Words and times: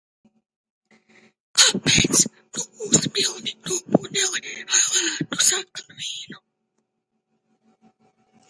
Kāpēc 1.63 2.21
tu 2.55 2.63
uzpildi 2.87 3.53
to 3.67 3.77
pudeli 3.91 4.57
ar 4.63 4.81
lētu 4.81 5.41
sarkanvīnu? 5.51 6.43